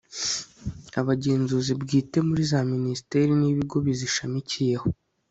[0.99, 4.87] abagenzuzi bwite muri za minisiteri n'ibigo bizishamikiyeho